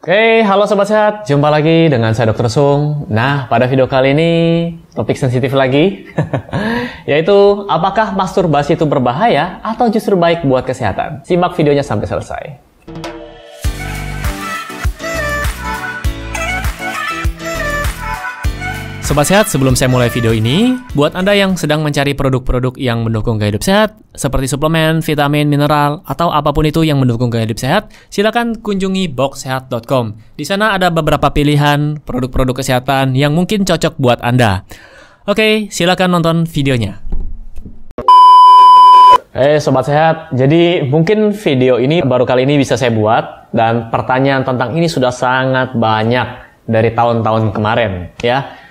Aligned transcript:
Oke, 0.00 0.40
halo 0.40 0.64
Sobat 0.64 0.88
Sehat. 0.88 1.28
Jumpa 1.28 1.52
lagi 1.52 1.92
dengan 1.92 2.16
saya 2.16 2.32
Dr. 2.32 2.48
Sung. 2.48 3.04
Nah, 3.12 3.44
pada 3.52 3.68
video 3.68 3.84
kali 3.84 4.16
ini 4.16 4.32
topik 4.96 5.12
sensitif 5.12 5.52
lagi. 5.52 6.08
Yaitu, 7.10 7.68
apakah 7.68 8.16
masturbasi 8.16 8.80
itu 8.80 8.88
berbahaya 8.88 9.60
atau 9.60 9.92
justru 9.92 10.16
baik 10.16 10.48
buat 10.48 10.64
kesehatan? 10.64 11.20
Simak 11.28 11.52
videonya 11.52 11.84
sampai 11.84 12.08
selesai. 12.08 12.69
Sobat 19.10 19.26
Sehat, 19.26 19.50
sebelum 19.50 19.74
saya 19.74 19.90
mulai 19.90 20.06
video 20.06 20.30
ini, 20.30 20.78
buat 20.94 21.18
Anda 21.18 21.34
yang 21.34 21.58
sedang 21.58 21.82
mencari 21.82 22.14
produk-produk 22.14 22.78
yang 22.78 23.02
mendukung 23.02 23.42
gaya 23.42 23.50
hidup 23.50 23.66
sehat, 23.66 23.98
seperti 24.14 24.46
suplemen, 24.46 25.02
vitamin, 25.02 25.50
mineral, 25.50 26.06
atau 26.06 26.30
apa 26.30 26.54
pun 26.54 26.62
itu 26.62 26.86
yang 26.86 27.02
mendukung 27.02 27.26
gaya 27.26 27.42
hidup 27.42 27.58
sehat, 27.58 27.90
silakan 28.06 28.62
kunjungi 28.62 29.10
boxsehat.com. 29.10 30.14
Di 30.38 30.46
sana 30.46 30.78
ada 30.78 30.94
beberapa 30.94 31.26
pilihan 31.26 31.98
produk-produk 32.06 32.62
kesehatan 32.62 33.18
yang 33.18 33.34
mungkin 33.34 33.66
cocok 33.66 33.98
buat 33.98 34.22
Anda. 34.22 34.62
Oke, 35.26 35.66
silakan 35.74 36.14
nonton 36.14 36.46
videonya. 36.46 37.02
Eh 39.34 39.58
Sobat 39.58 39.90
Sehat, 39.90 40.30
jadi 40.38 40.86
mungkin 40.86 41.34
video 41.34 41.82
ini 41.82 41.98
baru 42.06 42.22
kali 42.22 42.46
ini 42.46 42.62
bisa 42.62 42.78
saya 42.78 42.94
buat, 42.94 43.50
dan 43.50 43.90
pertanyaan 43.90 44.46
tentang 44.46 44.70
ini 44.78 44.86
sudah 44.86 45.10
sangat 45.10 45.74
banyak 45.74 46.46
dari 46.70 46.94
tahun-tahun 46.94 47.50
kemarin, 47.50 48.14
ya. 48.22 48.69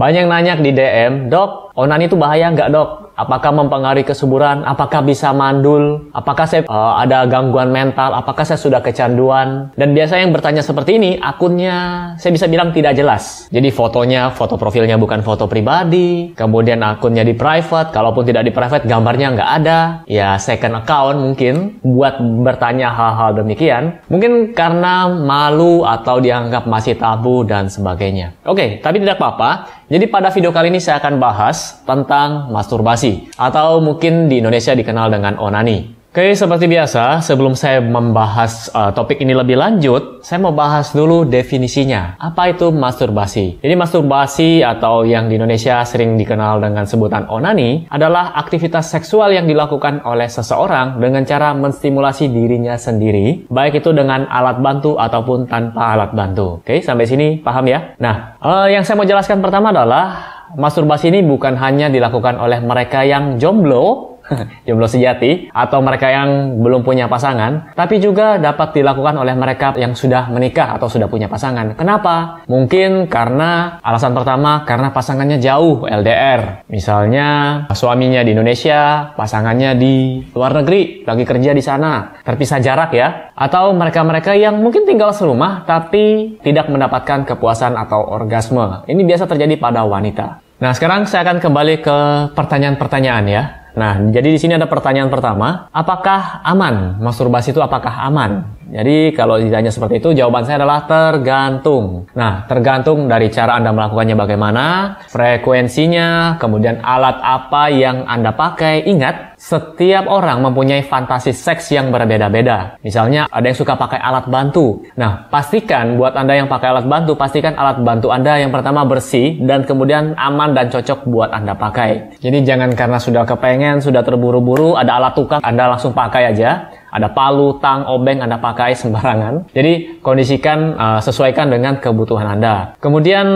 Banyak 0.00 0.24
nanya 0.26 0.58
di 0.58 0.70
DM, 0.74 1.30
dok, 1.30 1.63
onani 1.74 2.06
itu 2.06 2.16
bahaya 2.16 2.50
nggak 2.54 2.70
dok? 2.70 2.90
Apakah 3.14 3.54
mempengaruhi 3.54 4.02
kesuburan? 4.02 4.66
Apakah 4.66 5.06
bisa 5.06 5.30
mandul? 5.30 6.10
Apakah 6.10 6.50
saya 6.50 6.66
uh, 6.66 6.98
ada 6.98 7.22
gangguan 7.30 7.70
mental? 7.70 8.10
Apakah 8.10 8.42
saya 8.42 8.58
sudah 8.58 8.82
kecanduan? 8.82 9.70
Dan 9.78 9.94
biasanya 9.94 10.26
yang 10.26 10.34
bertanya 10.34 10.66
seperti 10.66 10.98
ini, 10.98 11.22
akunnya 11.22 12.10
saya 12.18 12.34
bisa 12.34 12.50
bilang 12.50 12.74
tidak 12.74 12.98
jelas. 12.98 13.46
Jadi 13.54 13.70
fotonya, 13.70 14.34
foto 14.34 14.58
profilnya 14.58 14.98
bukan 14.98 15.22
foto 15.22 15.46
pribadi. 15.46 16.34
Kemudian 16.34 16.82
akunnya 16.82 17.22
di 17.22 17.38
private. 17.38 17.94
Kalaupun 17.94 18.26
tidak 18.26 18.50
di 18.50 18.52
private, 18.54 18.82
gambarnya 18.82 19.38
nggak 19.38 19.50
ada. 19.62 19.78
Ya 20.10 20.34
second 20.34 20.82
account 20.82 21.22
mungkin 21.22 21.78
buat 21.86 22.18
bertanya 22.18 22.90
hal-hal 22.90 23.38
demikian. 23.38 24.02
Mungkin 24.10 24.58
karena 24.58 25.06
malu 25.06 25.86
atau 25.86 26.18
dianggap 26.18 26.66
masih 26.66 26.98
tabu 26.98 27.46
dan 27.46 27.70
sebagainya. 27.70 28.34
Oke, 28.42 28.82
tapi 28.82 28.98
tidak 28.98 29.22
apa-apa. 29.22 29.83
Jadi 29.84 30.08
pada 30.08 30.32
video 30.32 30.48
kali 30.48 30.72
ini 30.72 30.80
saya 30.80 30.96
akan 30.96 31.20
bahas 31.20 31.84
tentang 31.84 32.48
masturbasi 32.48 33.28
atau 33.36 33.84
mungkin 33.84 34.32
di 34.32 34.40
Indonesia 34.40 34.72
dikenal 34.72 35.12
dengan 35.12 35.36
onani. 35.36 36.03
Oke, 36.14 36.30
seperti 36.30 36.70
biasa, 36.70 37.26
sebelum 37.26 37.58
saya 37.58 37.82
membahas 37.82 38.70
uh, 38.70 38.94
topik 38.94 39.18
ini 39.18 39.34
lebih 39.34 39.58
lanjut, 39.58 40.22
saya 40.22 40.38
mau 40.38 40.54
bahas 40.54 40.94
dulu 40.94 41.26
definisinya. 41.26 42.14
Apa 42.22 42.54
itu 42.54 42.70
masturbasi? 42.70 43.58
Jadi 43.58 43.74
masturbasi 43.74 44.62
atau 44.62 45.02
yang 45.02 45.26
di 45.26 45.42
Indonesia 45.42 45.82
sering 45.82 46.14
dikenal 46.14 46.62
dengan 46.62 46.86
sebutan 46.86 47.26
onani 47.26 47.90
adalah 47.90 48.30
aktivitas 48.38 48.94
seksual 48.94 49.34
yang 49.34 49.50
dilakukan 49.50 50.06
oleh 50.06 50.30
seseorang 50.30 51.02
dengan 51.02 51.26
cara 51.26 51.50
menstimulasi 51.50 52.30
dirinya 52.30 52.78
sendiri, 52.78 53.50
baik 53.50 53.82
itu 53.82 53.90
dengan 53.90 54.30
alat 54.30 54.62
bantu 54.62 54.94
ataupun 54.94 55.50
tanpa 55.50 55.98
alat 55.98 56.14
bantu. 56.14 56.62
Oke, 56.62 56.78
sampai 56.78 57.10
sini 57.10 57.42
paham 57.42 57.66
ya? 57.66 57.98
Nah, 57.98 58.38
uh, 58.38 58.70
yang 58.70 58.86
saya 58.86 59.02
mau 59.02 59.10
jelaskan 59.10 59.42
pertama 59.42 59.74
adalah 59.74 60.30
masturbasi 60.54 61.10
ini 61.10 61.26
bukan 61.26 61.58
hanya 61.58 61.90
dilakukan 61.90 62.38
oleh 62.38 62.62
mereka 62.62 63.02
yang 63.02 63.34
jomblo 63.42 64.13
jomblo 64.66 64.88
sejati 64.88 65.52
atau 65.52 65.78
mereka 65.84 66.08
yang 66.08 66.60
belum 66.60 66.82
punya 66.82 67.06
pasangan, 67.06 67.76
tapi 67.76 68.00
juga 68.00 68.40
dapat 68.40 68.76
dilakukan 68.76 69.14
oleh 69.20 69.34
mereka 69.36 69.76
yang 69.76 69.92
sudah 69.92 70.28
menikah 70.32 70.76
atau 70.76 70.88
sudah 70.88 71.08
punya 71.08 71.28
pasangan. 71.28 71.76
Kenapa? 71.76 72.44
Mungkin 72.48 73.06
karena 73.08 73.78
alasan 73.84 74.16
pertama 74.16 74.64
karena 74.64 74.90
pasangannya 74.90 75.38
jauh 75.40 75.84
LDR. 75.84 76.64
Misalnya 76.68 77.62
suaminya 77.72 78.24
di 78.24 78.32
Indonesia, 78.32 79.12
pasangannya 79.14 79.76
di 79.76 80.24
luar 80.32 80.64
negeri, 80.64 81.04
lagi 81.04 81.24
kerja 81.24 81.50
di 81.52 81.62
sana, 81.62 82.20
terpisah 82.24 82.60
jarak 82.60 82.90
ya. 82.96 83.34
Atau 83.34 83.74
mereka-mereka 83.74 84.38
yang 84.38 84.62
mungkin 84.62 84.86
tinggal 84.86 85.10
serumah 85.10 85.66
tapi 85.66 86.38
tidak 86.40 86.70
mendapatkan 86.70 87.26
kepuasan 87.26 87.74
atau 87.74 88.04
orgasme. 88.14 88.86
Ini 88.86 89.02
biasa 89.02 89.26
terjadi 89.26 89.58
pada 89.58 89.82
wanita. 89.82 90.44
Nah, 90.62 90.70
sekarang 90.70 91.04
saya 91.04 91.26
akan 91.26 91.42
kembali 91.42 91.82
ke 91.82 91.98
pertanyaan-pertanyaan 92.38 93.26
ya. 93.26 93.63
Nah, 93.74 93.98
jadi 94.14 94.30
di 94.30 94.38
sini 94.38 94.54
ada 94.54 94.70
pertanyaan 94.70 95.10
pertama, 95.10 95.66
apakah 95.74 96.46
aman? 96.46 97.02
Masturbasi 97.02 97.50
itu 97.50 97.58
apakah 97.58 98.06
aman? 98.06 98.54
Jadi 98.70 99.12
kalau 99.12 99.36
ditanya 99.36 99.68
seperti 99.70 99.98
itu, 99.98 100.14
jawaban 100.14 100.46
saya 100.46 100.62
adalah 100.62 100.86
tergantung. 100.86 102.06
Nah, 102.14 102.46
tergantung 102.46 103.10
dari 103.10 103.28
cara 103.34 103.58
Anda 103.58 103.74
melakukannya 103.74 104.16
bagaimana, 104.16 104.64
frekuensinya, 105.10 106.38
kemudian 106.38 106.80
alat 106.82 107.18
apa 107.18 107.70
yang 107.74 108.06
Anda 108.06 108.34
pakai. 108.34 108.86
Ingat, 108.86 109.33
setiap 109.44 110.08
orang 110.08 110.40
mempunyai 110.40 110.88
fantasi 110.88 111.36
seks 111.36 111.68
yang 111.76 111.92
berbeda-beda. 111.92 112.80
Misalnya, 112.80 113.28
ada 113.28 113.44
yang 113.44 113.58
suka 113.60 113.76
pakai 113.76 114.00
alat 114.00 114.24
bantu. 114.32 114.80
Nah, 114.96 115.28
pastikan 115.28 116.00
buat 116.00 116.16
Anda 116.16 116.40
yang 116.40 116.48
pakai 116.48 116.72
alat 116.72 116.88
bantu, 116.88 117.12
pastikan 117.12 117.52
alat 117.52 117.84
bantu 117.84 118.08
Anda 118.08 118.40
yang 118.40 118.48
pertama 118.48 118.88
bersih 118.88 119.36
dan 119.44 119.68
kemudian 119.68 120.16
aman 120.16 120.56
dan 120.56 120.72
cocok 120.72 121.04
buat 121.04 121.28
Anda 121.28 121.52
pakai. 121.52 122.16
Jadi 122.24 122.40
jangan 122.40 122.72
karena 122.72 122.96
sudah 122.96 123.28
kepengen, 123.28 123.84
sudah 123.84 124.00
terburu-buru, 124.00 124.80
ada 124.80 124.96
alat 124.96 125.12
tukang, 125.12 125.44
Anda 125.44 125.68
langsung 125.76 125.92
pakai 125.92 126.32
aja 126.32 126.72
ada 126.94 127.10
palu, 127.10 127.58
tang, 127.58 127.82
obeng 127.90 128.22
Anda 128.22 128.38
pakai 128.38 128.78
sembarangan. 128.78 129.50
Jadi 129.50 129.98
kondisikan 129.98 130.78
uh, 130.78 131.00
sesuaikan 131.02 131.50
dengan 131.50 131.82
kebutuhan 131.82 132.38
Anda. 132.38 132.78
Kemudian 132.78 133.26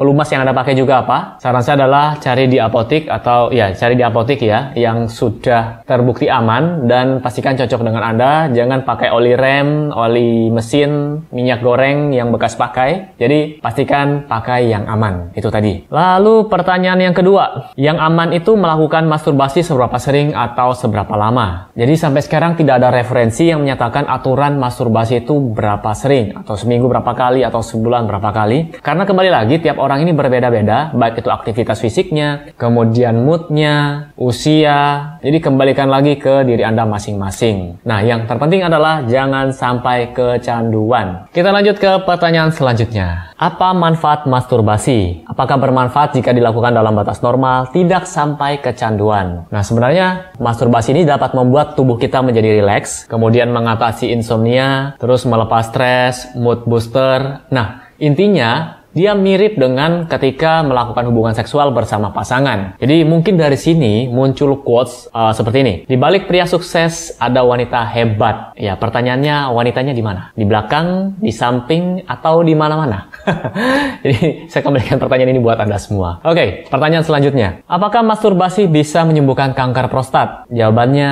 pelumas 0.00 0.32
yang 0.32 0.48
Anda 0.48 0.56
pakai 0.56 0.72
juga 0.72 1.04
apa? 1.04 1.36
Saran 1.36 1.60
saya 1.60 1.84
adalah 1.84 2.16
cari 2.16 2.48
di 2.48 2.56
apotik 2.56 3.12
atau 3.12 3.52
ya 3.52 3.76
cari 3.76 3.94
di 4.00 4.04
apotik 4.04 4.40
ya 4.40 4.72
yang 4.72 5.12
sudah 5.12 5.84
terbukti 5.84 6.32
aman 6.32 6.88
dan 6.88 7.20
pastikan 7.20 7.52
cocok 7.60 7.84
dengan 7.84 8.00
Anda. 8.00 8.48
Jangan 8.48 8.88
pakai 8.88 9.12
oli 9.12 9.36
rem, 9.36 9.92
oli 9.92 10.48
mesin, 10.48 11.20
minyak 11.28 11.60
goreng 11.60 12.16
yang 12.16 12.32
bekas 12.32 12.56
pakai. 12.56 13.12
Jadi 13.20 13.60
pastikan 13.60 14.24
pakai 14.24 14.72
yang 14.72 14.88
aman. 14.88 15.36
Itu 15.36 15.52
tadi. 15.52 15.84
Lalu 15.92 16.48
pertanyaan 16.48 17.12
yang 17.12 17.12
kedua, 17.12 17.74
yang 17.76 18.00
aman 18.00 18.32
itu 18.32 18.56
melakukan 18.56 19.04
masturbasi 19.04 19.60
seberapa 19.60 20.00
sering 20.00 20.32
atau 20.32 20.72
seberapa 20.72 21.12
lama? 21.12 21.68
Jadi 21.76 21.94
sampai 21.98 22.24
sekarang 22.24 22.56
tidak 22.56 22.80
ada 22.80 23.01
referensi 23.02 23.50
yang 23.50 23.66
menyatakan 23.66 24.06
aturan 24.06 24.62
masturbasi 24.62 25.26
itu 25.26 25.34
berapa 25.52 25.90
sering 25.92 26.38
atau 26.38 26.54
seminggu 26.54 26.86
berapa 26.86 27.10
kali 27.10 27.42
atau 27.42 27.58
sebulan 27.58 28.06
berapa 28.06 28.30
kali. 28.30 28.78
Karena 28.78 29.02
kembali 29.02 29.30
lagi 29.34 29.58
tiap 29.58 29.82
orang 29.82 30.06
ini 30.06 30.14
berbeda-beda 30.14 30.94
baik 30.94 31.26
itu 31.26 31.28
aktivitas 31.28 31.82
fisiknya 31.82 32.54
kemudian 32.54 33.26
moodnya 33.26 34.08
usia. 34.14 35.18
Jadi 35.18 35.42
kembalikan 35.42 35.90
lagi 35.90 36.14
ke 36.14 36.46
diri 36.46 36.62
anda 36.62 36.86
masing-masing. 36.86 37.82
Nah 37.82 38.00
yang 38.06 38.30
terpenting 38.30 38.62
adalah 38.62 39.02
jangan 39.10 39.50
sampai 39.50 40.14
kecanduan. 40.14 41.26
Kita 41.34 41.50
lanjut 41.50 41.82
ke 41.82 42.06
pertanyaan 42.06 42.54
selanjutnya 42.54 43.31
apa 43.42 43.74
manfaat 43.74 44.30
masturbasi 44.30 45.26
apakah 45.26 45.58
bermanfaat 45.58 46.14
jika 46.14 46.30
dilakukan 46.30 46.78
dalam 46.78 46.94
batas 46.94 47.18
normal 47.26 47.74
tidak 47.74 48.06
sampai 48.06 48.62
kecanduan 48.62 49.50
nah 49.50 49.66
sebenarnya 49.66 50.30
masturbasi 50.38 50.94
ini 50.94 51.02
dapat 51.02 51.34
membuat 51.34 51.74
tubuh 51.74 51.98
kita 51.98 52.22
menjadi 52.22 52.62
rileks 52.62 53.10
kemudian 53.10 53.50
mengatasi 53.50 54.12
insomnia, 54.12 54.94
terus 55.00 55.24
melepas 55.24 55.72
stres, 55.72 56.28
mood 56.36 56.68
booster. 56.68 57.42
Nah, 57.48 57.88
intinya 57.96 58.82
dia 58.92 59.16
mirip 59.16 59.56
dengan 59.56 60.04
ketika 60.04 60.60
melakukan 60.60 61.08
hubungan 61.08 61.32
seksual 61.32 61.72
bersama 61.72 62.12
pasangan. 62.12 62.76
Jadi 62.76 63.08
mungkin 63.08 63.40
dari 63.40 63.56
sini 63.56 64.04
muncul 64.12 64.60
quotes 64.60 65.08
uh, 65.16 65.32
seperti 65.32 65.58
ini. 65.64 65.74
Di 65.88 65.96
balik 65.96 66.28
pria 66.28 66.44
sukses 66.44 67.16
ada 67.16 67.40
wanita 67.40 67.88
hebat. 67.88 68.52
Ya, 68.52 68.76
pertanyaannya 68.76 69.48
wanitanya 69.48 69.96
di 69.96 70.04
mana? 70.04 70.28
Di 70.36 70.44
belakang, 70.44 71.16
di 71.16 71.32
samping, 71.32 72.04
atau 72.04 72.44
di 72.44 72.52
mana-mana? 72.52 73.08
Jadi 74.04 74.48
saya 74.50 74.62
kembalikan 74.62 74.98
pertanyaan 74.98 75.32
ini 75.34 75.40
buat 75.42 75.58
Anda 75.58 75.78
semua. 75.78 76.18
Oke, 76.22 76.34
okay, 76.34 76.48
pertanyaan 76.68 77.06
selanjutnya. 77.06 77.62
Apakah 77.70 78.02
masturbasi 78.02 78.66
bisa 78.66 79.06
menyembuhkan 79.06 79.54
kanker 79.54 79.88
prostat? 79.88 80.46
Jawabannya 80.50 81.10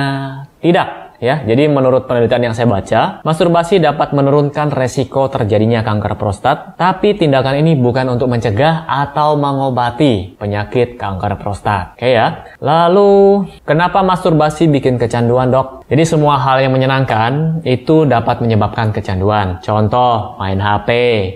tidak 0.61 1.01
ya. 1.21 1.45
Jadi 1.45 1.69
menurut 1.69 2.09
penelitian 2.09 2.51
yang 2.51 2.55
saya 2.57 2.67
baca, 2.67 3.21
masturbasi 3.21 3.77
dapat 3.77 4.11
menurunkan 4.11 4.73
resiko 4.73 5.29
terjadinya 5.29 5.85
kanker 5.85 6.17
prostat, 6.17 6.75
tapi 6.75 7.15
tindakan 7.15 7.61
ini 7.61 7.77
bukan 7.77 8.09
untuk 8.09 8.27
mencegah 8.27 8.89
atau 8.89 9.37
mengobati 9.37 10.35
penyakit 10.35 10.97
kanker 10.97 11.37
prostat. 11.37 11.95
Oke 11.95 12.09
ya. 12.17 12.49
Lalu, 12.57 13.45
kenapa 13.63 14.01
masturbasi 14.01 14.67
bikin 14.67 14.97
kecanduan, 14.97 15.53
Dok? 15.53 15.80
Jadi 15.91 16.07
semua 16.07 16.39
hal 16.39 16.63
yang 16.63 16.71
menyenangkan 16.71 17.59
itu 17.67 18.07
dapat 18.07 18.39
menyebabkan 18.39 18.95
kecanduan. 18.95 19.59
Contoh, 19.59 20.39
main 20.39 20.55
HP. 20.55 20.89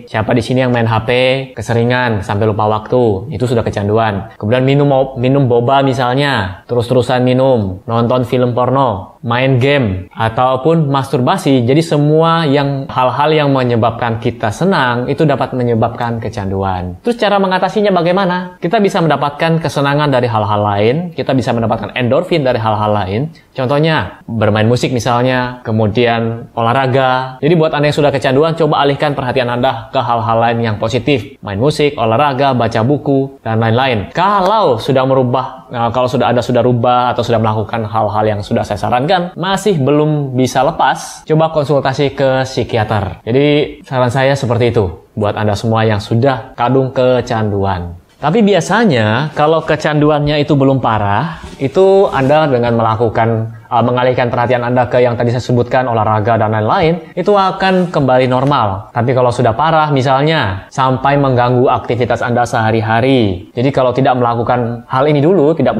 Siapa 0.07 0.31
di 0.31 0.39
sini 0.39 0.63
yang 0.63 0.71
main 0.71 0.87
HP 0.87 1.09
keseringan 1.51 2.23
sampai 2.23 2.47
lupa 2.47 2.63
waktu? 2.63 3.35
Itu 3.35 3.51
sudah 3.51 3.67
kecanduan. 3.67 4.31
Kemudian 4.39 4.63
minum 4.63 4.87
minum 5.19 5.51
boba 5.51 5.83
misalnya, 5.83 6.63
terus-terusan 6.71 7.27
minum, 7.27 7.83
nonton 7.83 8.23
film 8.23 8.55
porno, 8.55 9.19
main 9.25 9.57
game 9.59 10.07
ataupun 10.13 10.87
masturbasi. 10.87 11.65
Jadi 11.67 11.81
semua 11.83 12.47
yang 12.47 12.87
hal-hal 12.87 13.35
yang 13.35 13.49
menyebabkan 13.51 14.21
kita 14.21 14.55
senang 14.55 15.09
itu 15.11 15.27
dapat 15.27 15.51
menyebabkan 15.51 16.23
kecanduan. 16.23 16.95
Terus 17.03 17.19
cara 17.19 17.41
mengatasinya 17.43 17.91
bagaimana? 17.91 18.55
Kita 18.61 18.77
bisa 18.79 19.03
mendapatkan 19.03 19.59
kesenangan 19.59 20.13
dari 20.13 20.31
hal-hal 20.31 20.61
lain, 20.63 20.95
kita 21.11 21.35
bisa 21.35 21.51
mendapatkan 21.51 21.91
endorfin 21.97 22.45
dari 22.45 22.61
hal-hal 22.61 22.93
lain. 22.93 23.21
Contohnya, 23.55 24.19
bermain 24.27 24.67
musik 24.67 24.91
misalnya, 24.91 25.63
kemudian 25.63 26.51
olahraga. 26.51 27.39
Jadi 27.39 27.53
buat 27.55 27.71
Anda 27.71 27.87
yang 27.87 27.97
sudah 27.97 28.11
kecanduan, 28.11 28.51
coba 28.59 28.83
alihkan 28.83 29.15
perhatian 29.15 29.47
Anda 29.47 29.87
ke 29.95 29.99
hal-hal 30.03 30.37
lain 30.43 30.59
yang 30.59 30.75
positif. 30.75 31.39
Main 31.39 31.55
musik, 31.55 31.95
olahraga, 31.95 32.51
baca 32.51 32.83
buku, 32.83 33.39
dan 33.39 33.63
lain-lain. 33.63 34.11
Kalau 34.11 34.75
sudah 34.75 35.07
merubah, 35.07 35.71
nah, 35.71 35.87
kalau 35.95 36.11
sudah 36.11 36.35
Anda 36.35 36.43
sudah 36.43 36.59
rubah 36.59 37.15
atau 37.15 37.23
sudah 37.23 37.39
melakukan 37.39 37.87
hal-hal 37.87 38.23
yang 38.27 38.39
sudah 38.43 38.67
saya 38.67 38.75
sarankan, 38.75 39.31
masih 39.39 39.79
belum 39.79 40.35
bisa 40.35 40.59
lepas, 40.67 41.23
coba 41.23 41.55
konsultasi 41.55 42.11
ke 42.11 42.43
psikiater. 42.43 43.23
Jadi 43.23 43.79
saran 43.87 44.11
saya 44.11 44.35
seperti 44.35 44.75
itu 44.75 45.07
buat 45.15 45.39
Anda 45.39 45.55
semua 45.55 45.87
yang 45.87 46.03
sudah 46.03 46.51
kadung 46.59 46.91
kecanduan. 46.91 47.95
Tapi 48.15 48.39
biasanya 48.41 49.35
kalau 49.35 49.59
kecanduannya 49.67 50.39
itu 50.39 50.55
belum 50.55 50.79
parah, 50.79 51.43
itu 51.59 52.07
Anda 52.07 52.47
dengan 52.47 52.79
melakukan 52.79 53.51
uh, 53.69 53.83
mengalihkan 53.85 54.27
perhatian 54.33 54.65
Anda 54.65 54.89
ke 54.89 55.01
yang 55.01 55.15
tadi 55.15 55.31
saya 55.31 55.43
sebutkan 55.43 55.85
olahraga 55.85 56.35
dan 56.35 56.51
lain-lain, 56.51 57.13
itu 57.13 57.31
akan 57.33 57.89
kembali 57.93 58.25
normal. 58.25 58.89
Tapi 58.91 59.11
kalau 59.13 59.29
sudah 59.29 59.53
parah 59.53 59.89
misalnya 59.93 60.65
sampai 60.73 61.15
mengganggu 61.15 61.69
aktivitas 61.69 62.25
Anda 62.25 62.43
sehari-hari. 62.43 63.51
Jadi 63.53 63.69
kalau 63.69 63.93
tidak 63.93 64.17
melakukan 64.17 64.83
hal 64.89 65.05
ini 65.05 65.21
dulu, 65.21 65.53
tidak 65.53 65.77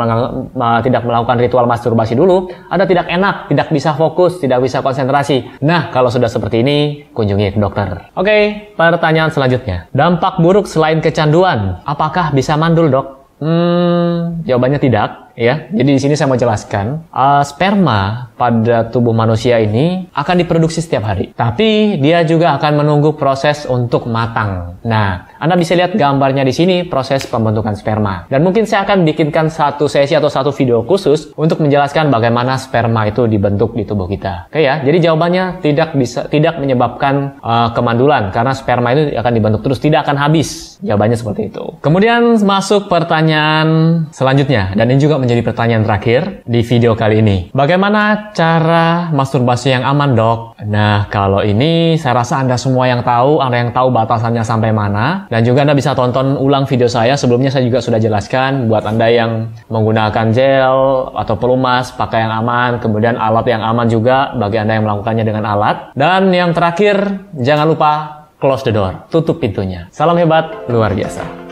tidak 0.86 1.02
melakukan 1.04 1.38
ritual 1.42 1.66
masturbasi 1.66 2.14
dulu, 2.14 2.52
Anda 2.70 2.86
tidak 2.86 3.10
enak, 3.10 3.50
tidak 3.50 3.68
bisa 3.74 3.98
fokus, 3.98 4.38
tidak 4.38 4.62
bisa 4.62 4.86
konsentrasi. 4.86 5.62
Nah, 5.66 5.90
kalau 5.90 6.14
sudah 6.14 6.30
seperti 6.30 6.62
ini, 6.62 6.78
kunjungi 7.12 7.56
ke 7.56 7.60
dokter. 7.60 8.14
Oke, 8.14 8.72
pertanyaan 8.78 9.34
selanjutnya. 9.34 9.90
Dampak 9.92 10.40
buruk 10.40 10.70
selain 10.70 11.02
kecanduan, 11.02 11.82
apakah 11.84 12.32
bisa 12.32 12.56
mandul, 12.56 12.88
Dok? 12.92 13.08
Hmm, 13.36 14.48
jawabannya 14.48 14.80
tidak 14.80 15.25
ya. 15.36 15.68
Jadi 15.70 15.90
di 15.96 16.02
sini 16.02 16.14
saya 16.18 16.32
mau 16.32 16.40
jelaskan, 16.40 17.06
uh, 17.12 17.44
sperma 17.44 18.32
pada 18.36 18.88
tubuh 18.92 19.16
manusia 19.16 19.60
ini 19.60 20.08
akan 20.12 20.36
diproduksi 20.44 20.84
setiap 20.84 21.08
hari. 21.08 21.32
Tapi 21.36 22.00
dia 22.00 22.24
juga 22.28 22.56
akan 22.60 22.84
menunggu 22.84 23.16
proses 23.16 23.64
untuk 23.68 24.08
matang. 24.12 24.80
Nah, 24.84 25.32
Anda 25.40 25.56
bisa 25.56 25.76
lihat 25.76 25.96
gambarnya 25.96 26.44
di 26.44 26.52
sini 26.56 26.76
proses 26.88 27.28
pembentukan 27.28 27.76
sperma. 27.76 28.28
Dan 28.28 28.44
mungkin 28.44 28.68
saya 28.68 28.88
akan 28.88 29.08
bikinkan 29.08 29.48
satu 29.52 29.88
sesi 29.88 30.16
atau 30.16 30.28
satu 30.32 30.52
video 30.52 30.84
khusus 30.84 31.32
untuk 31.40 31.64
menjelaskan 31.64 32.12
bagaimana 32.12 32.60
sperma 32.60 33.08
itu 33.08 33.28
dibentuk 33.28 33.76
di 33.76 33.84
tubuh 33.88 34.08
kita. 34.08 34.52
Oke 34.52 34.64
ya. 34.64 34.84
Jadi 34.84 34.98
jawabannya 35.04 35.64
tidak 35.64 35.96
bisa 35.96 36.28
tidak 36.28 36.60
menyebabkan 36.60 37.40
uh, 37.40 37.72
kemandulan 37.72 38.32
karena 38.32 38.52
sperma 38.56 38.96
itu 38.96 39.16
akan 39.16 39.34
dibentuk 39.34 39.62
terus 39.64 39.80
tidak 39.80 40.08
akan 40.08 40.18
habis. 40.20 40.80
Jawabannya 40.84 41.18
seperti 41.18 41.50
itu. 41.50 41.64
Kemudian 41.80 42.38
masuk 42.44 42.92
pertanyaan 42.92 43.68
selanjutnya 44.12 44.76
dan 44.76 44.86
ini 44.92 45.00
juga 45.02 45.18
menjadi 45.26 45.42
pertanyaan 45.42 45.84
terakhir 45.84 46.46
di 46.46 46.62
video 46.62 46.94
kali 46.94 47.20
ini. 47.26 47.38
Bagaimana 47.52 48.32
cara 48.38 49.10
masturbasi 49.10 49.74
yang 49.74 49.82
aman, 49.82 50.14
dok? 50.14 50.62
Nah, 50.70 51.10
kalau 51.10 51.42
ini 51.42 51.98
saya 51.98 52.22
rasa 52.22 52.40
Anda 52.40 52.56
semua 52.56 52.86
yang 52.86 53.02
tahu, 53.02 53.42
Anda 53.42 53.66
yang 53.66 53.72
tahu 53.74 53.90
batasannya 53.90 54.46
sampai 54.46 54.70
mana. 54.70 55.26
Dan 55.34 55.42
juga 55.42 55.66
Anda 55.66 55.74
bisa 55.74 55.98
tonton 55.98 56.38
ulang 56.38 56.70
video 56.70 56.86
saya. 56.86 57.18
Sebelumnya 57.18 57.50
saya 57.50 57.66
juga 57.66 57.82
sudah 57.82 57.98
jelaskan 57.98 58.70
buat 58.70 58.86
Anda 58.86 59.10
yang 59.10 59.32
menggunakan 59.68 60.26
gel 60.32 61.10
atau 61.18 61.36
pelumas, 61.36 61.90
pakai 61.98 62.24
yang 62.30 62.34
aman, 62.46 62.78
kemudian 62.78 63.18
alat 63.18 63.50
yang 63.50 63.66
aman 63.66 63.90
juga 63.90 64.38
bagi 64.38 64.62
Anda 64.62 64.78
yang 64.78 64.86
melakukannya 64.86 65.26
dengan 65.26 65.44
alat. 65.50 65.98
Dan 65.98 66.30
yang 66.30 66.54
terakhir, 66.54 67.26
jangan 67.42 67.66
lupa 67.66 67.92
close 68.38 68.62
the 68.62 68.74
door, 68.76 69.10
tutup 69.10 69.42
pintunya. 69.42 69.90
Salam 69.90 70.20
hebat, 70.22 70.70
luar 70.70 70.94
biasa. 70.94 71.45